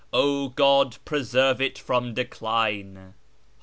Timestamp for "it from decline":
1.61-3.13